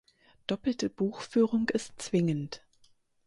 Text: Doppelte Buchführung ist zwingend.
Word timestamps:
Doppelte 0.47 0.89
Buchführung 0.89 1.69
ist 1.69 2.01
zwingend. 2.01 2.63